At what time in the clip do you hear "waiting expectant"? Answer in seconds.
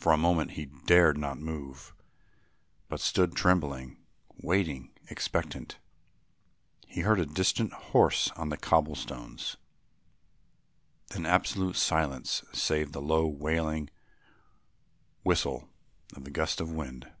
4.40-5.76